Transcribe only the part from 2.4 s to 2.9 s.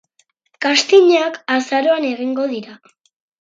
dira.